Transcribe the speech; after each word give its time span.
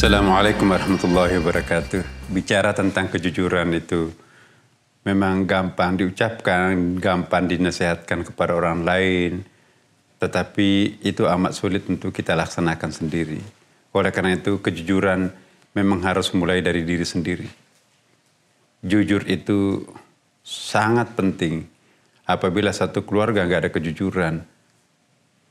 Assalamualaikum 0.00 0.64
warahmatullahi 0.64 1.36
wabarakatuh. 1.44 2.32
Bicara 2.32 2.72
tentang 2.72 3.12
kejujuran 3.12 3.68
itu 3.76 4.08
memang 5.04 5.44
gampang 5.44 6.00
diucapkan, 6.00 6.96
gampang 6.96 7.44
dinasihatkan 7.44 8.24
kepada 8.24 8.56
orang 8.56 8.80
lain, 8.80 9.44
tetapi 10.16 11.04
itu 11.04 11.28
amat 11.28 11.52
sulit 11.52 11.84
untuk 11.84 12.16
kita 12.16 12.32
laksanakan 12.32 12.88
sendiri. 12.96 13.44
Oleh 13.92 14.08
karena 14.08 14.40
itu 14.40 14.56
kejujuran 14.64 15.36
memang 15.76 16.00
harus 16.00 16.32
mulai 16.32 16.64
dari 16.64 16.80
diri 16.80 17.04
sendiri. 17.04 17.48
Jujur 18.80 19.28
itu 19.28 19.84
sangat 20.40 21.12
penting. 21.12 21.68
Apabila 22.24 22.72
satu 22.72 23.04
keluarga 23.04 23.44
nggak 23.44 23.68
ada 23.68 23.70
kejujuran, 23.76 24.48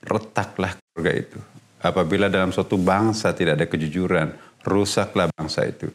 retaklah 0.09 0.73
keluarga 0.73 1.13
itu 1.13 1.37
Apabila 1.79 2.27
dalam 2.27 2.51
suatu 2.51 2.75
bangsa 2.75 3.31
tidak 3.31 3.55
ada 3.55 3.67
kejujuran, 3.67 4.35
rusaklah 4.67 5.31
bangsa 5.31 5.63
itu. 5.63 5.87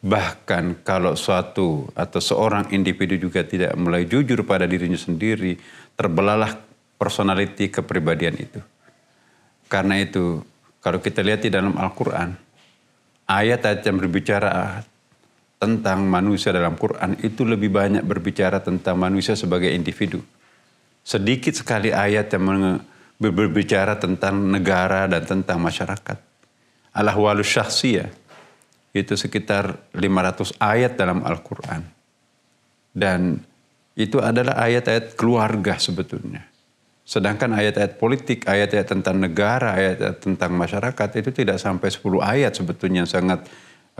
Bahkan 0.00 0.84
kalau 0.84 1.12
suatu 1.16 1.88
atau 1.92 2.20
seorang 2.20 2.72
individu 2.72 3.16
juga 3.20 3.44
tidak 3.44 3.76
mulai 3.76 4.08
jujur 4.08 4.44
pada 4.44 4.64
dirinya 4.64 4.96
sendiri, 4.96 5.56
terbelalah 5.96 6.56
personality 6.96 7.72
kepribadian 7.72 8.36
itu. 8.36 8.60
Karena 9.68 10.00
itu, 10.00 10.44
kalau 10.80 11.00
kita 11.00 11.20
lihat 11.24 11.44
di 11.44 11.52
dalam 11.52 11.76
Al-Quran, 11.76 12.36
ayat-ayat 13.28 13.80
yang 13.84 13.96
berbicara 14.00 14.84
tentang 15.60 16.08
manusia 16.08 16.56
dalam 16.56 16.74
Quran 16.80 17.20
itu 17.20 17.44
lebih 17.44 17.68
banyak 17.68 18.00
berbicara 18.00 18.64
tentang 18.64 18.96
manusia 18.96 19.36
sebagai 19.36 19.68
individu. 19.68 20.24
Sedikit 21.04 21.52
sekali 21.52 21.92
ayat 21.92 22.32
yang 22.32 22.80
berbicara 23.20 24.00
tentang 24.00 24.48
negara 24.48 25.04
dan 25.04 25.28
tentang 25.28 25.60
masyarakat. 25.60 26.16
Al-ahwalus 26.96 27.52
syahsiyah 27.52 28.08
itu 28.96 29.14
sekitar 29.14 29.92
500 29.92 30.56
ayat 30.56 30.96
dalam 30.96 31.22
Al-Quran. 31.22 31.84
Dan 32.90 33.38
itu 33.94 34.18
adalah 34.18 34.58
ayat-ayat 34.58 35.14
keluarga 35.14 35.76
sebetulnya. 35.76 36.48
Sedangkan 37.04 37.52
ayat-ayat 37.54 38.00
politik, 38.00 38.48
ayat-ayat 38.48 38.88
tentang 38.88 39.20
negara, 39.20 39.76
ayat-ayat 39.76 40.18
tentang 40.18 40.56
masyarakat 40.56 41.08
itu 41.20 41.30
tidak 41.30 41.60
sampai 41.60 41.92
10 41.92 42.22
ayat 42.24 42.52
sebetulnya 42.56 43.04
sangat 43.04 43.46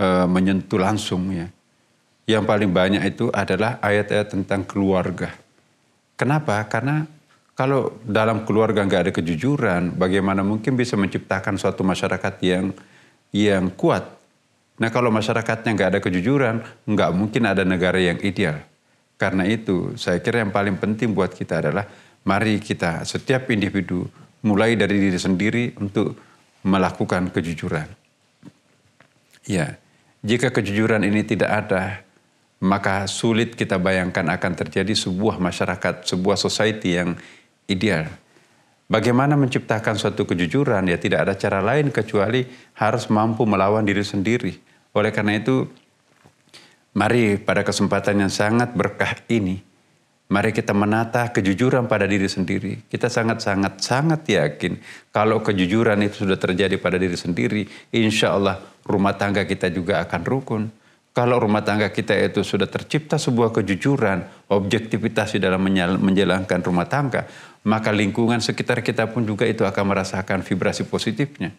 uh, 0.01 0.27
menyentuh 0.27 0.81
langsung 0.81 1.29
ya. 1.31 1.47
Yang 2.25 2.45
paling 2.47 2.71
banyak 2.71 3.03
itu 3.05 3.27
adalah 3.35 3.83
ayat-ayat 3.83 4.31
tentang 4.31 4.63
keluarga. 4.63 5.35
Kenapa? 6.15 6.63
Karena 6.71 7.03
kalau 7.61 8.01
dalam 8.01 8.49
keluarga 8.49 8.81
nggak 8.89 9.03
ada 9.05 9.13
kejujuran, 9.13 9.93
bagaimana 10.01 10.41
mungkin 10.41 10.81
bisa 10.81 10.97
menciptakan 10.97 11.61
suatu 11.61 11.85
masyarakat 11.85 12.41
yang 12.41 12.73
yang 13.37 13.69
kuat? 13.77 14.17
Nah 14.81 14.89
kalau 14.89 15.13
masyarakatnya 15.13 15.77
nggak 15.77 15.91
ada 15.93 16.01
kejujuran, 16.01 16.65
nggak 16.89 17.11
mungkin 17.13 17.45
ada 17.45 17.61
negara 17.69 18.01
yang 18.01 18.17
ideal. 18.25 18.65
Karena 19.21 19.45
itu 19.45 19.93
saya 20.01 20.25
kira 20.25 20.41
yang 20.41 20.57
paling 20.57 20.81
penting 20.81 21.13
buat 21.13 21.37
kita 21.37 21.61
adalah 21.61 21.85
mari 22.25 22.65
kita 22.65 23.05
setiap 23.05 23.53
individu 23.53 24.09
mulai 24.41 24.73
dari 24.73 24.97
diri 24.97 25.21
sendiri 25.21 25.77
untuk 25.77 26.17
melakukan 26.65 27.29
kejujuran. 27.29 27.93
Ya, 29.45 29.77
jika 30.25 30.49
kejujuran 30.49 31.05
ini 31.05 31.29
tidak 31.29 31.69
ada, 31.69 32.09
maka 32.65 33.05
sulit 33.05 33.53
kita 33.53 33.77
bayangkan 33.77 34.33
akan 34.33 34.53
terjadi 34.57 34.97
sebuah 34.97 35.37
masyarakat, 35.37 36.09
sebuah 36.09 36.41
society 36.41 36.97
yang 36.97 37.21
ideal. 37.71 38.11
Bagaimana 38.91 39.39
menciptakan 39.39 39.95
suatu 39.95 40.27
kejujuran? 40.27 40.91
Ya 40.91 40.99
tidak 40.99 41.31
ada 41.31 41.35
cara 41.39 41.63
lain 41.63 41.95
kecuali 41.95 42.43
harus 42.75 43.07
mampu 43.07 43.47
melawan 43.47 43.87
diri 43.87 44.03
sendiri. 44.03 44.59
Oleh 44.91 45.15
karena 45.15 45.39
itu, 45.39 45.71
mari 46.99 47.39
pada 47.39 47.63
kesempatan 47.63 48.27
yang 48.27 48.33
sangat 48.35 48.75
berkah 48.75 49.15
ini, 49.31 49.63
mari 50.27 50.51
kita 50.51 50.75
menata 50.75 51.31
kejujuran 51.31 51.87
pada 51.87 52.11
diri 52.11 52.27
sendiri. 52.27 52.83
Kita 52.91 53.07
sangat-sangat 53.07 53.79
sangat 53.79 54.27
yakin 54.27 54.83
kalau 55.15 55.39
kejujuran 55.39 56.03
itu 56.03 56.27
sudah 56.27 56.35
terjadi 56.35 56.75
pada 56.83 56.99
diri 56.99 57.15
sendiri, 57.15 57.63
insya 57.95 58.35
Allah 58.35 58.59
rumah 58.83 59.15
tangga 59.15 59.47
kita 59.47 59.71
juga 59.71 60.03
akan 60.03 60.23
rukun. 60.27 60.63
Kalau 61.21 61.37
rumah 61.37 61.61
tangga 61.61 61.93
kita 61.93 62.17
itu 62.17 62.41
sudah 62.41 62.65
tercipta 62.65 63.21
sebuah 63.21 63.53
kejujuran, 63.53 64.49
objektivitas 64.57 65.37
di 65.37 65.45
dalam 65.45 65.61
menjalankan 66.01 66.65
rumah 66.65 66.89
tangga, 66.89 67.29
maka 67.69 67.93
lingkungan 67.93 68.41
sekitar 68.41 68.81
kita 68.81 69.05
pun 69.13 69.29
juga 69.29 69.45
itu 69.45 69.69
akan 69.69 69.85
merasakan 69.93 70.41
vibrasi 70.41 70.89
positifnya. 70.89 71.53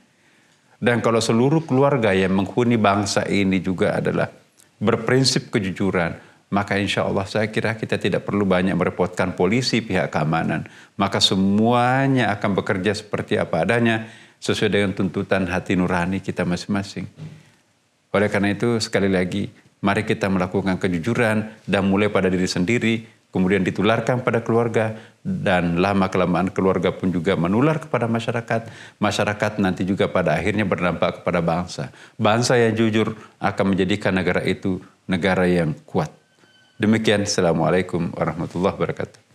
Dan 0.82 0.98
kalau 1.06 1.22
seluruh 1.22 1.62
keluarga 1.62 2.10
yang 2.10 2.34
menghuni 2.34 2.82
bangsa 2.82 3.22
ini 3.30 3.62
juga 3.62 4.02
adalah 4.02 4.34
berprinsip 4.82 5.54
kejujuran, 5.54 6.18
maka 6.50 6.82
insya 6.82 7.06
Allah 7.06 7.30
saya 7.30 7.54
kira 7.54 7.78
kita 7.78 8.02
tidak 8.02 8.26
perlu 8.26 8.50
banyak 8.50 8.74
merepotkan 8.74 9.38
polisi, 9.38 9.86
pihak 9.86 10.10
keamanan. 10.10 10.66
Maka 10.98 11.22
semuanya 11.22 12.34
akan 12.34 12.58
bekerja 12.58 12.98
seperti 12.98 13.38
apa 13.38 13.62
adanya, 13.62 14.10
sesuai 14.42 14.74
dengan 14.74 14.98
tuntutan 14.98 15.46
hati 15.46 15.78
nurani 15.78 16.18
kita 16.18 16.50
masing-masing. 16.50 17.06
Oleh 18.12 18.28
karena 18.28 18.52
itu 18.52 18.80
sekali 18.84 19.08
lagi 19.08 19.48
mari 19.82 20.04
kita 20.04 20.28
melakukan 20.28 20.78
kejujuran 20.78 21.64
dan 21.66 21.84
mulai 21.88 22.12
pada 22.12 22.28
diri 22.28 22.46
sendiri 22.46 23.08
kemudian 23.32 23.64
ditularkan 23.64 24.22
pada 24.22 24.44
keluarga 24.44 25.00
dan 25.24 25.80
lama 25.80 26.12
kelamaan 26.12 26.52
keluarga 26.52 26.92
pun 26.92 27.10
juga 27.10 27.40
menular 27.40 27.80
kepada 27.80 28.06
masyarakat. 28.12 28.68
Masyarakat 29.00 29.52
nanti 29.64 29.88
juga 29.88 30.12
pada 30.12 30.36
akhirnya 30.36 30.68
berdampak 30.68 31.24
kepada 31.24 31.40
bangsa. 31.40 31.90
Bangsa 32.20 32.60
yang 32.60 32.76
jujur 32.76 33.16
akan 33.40 33.66
menjadikan 33.72 34.12
negara 34.12 34.44
itu 34.44 34.84
negara 35.08 35.48
yang 35.48 35.72
kuat. 35.88 36.12
Demikian 36.76 37.24
assalamualaikum 37.24 38.12
warahmatullahi 38.12 38.76
wabarakatuh 38.76 39.31